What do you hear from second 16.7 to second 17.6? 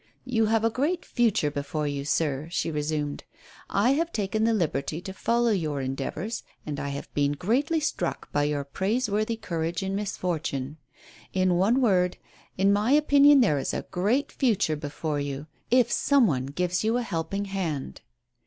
you a help ing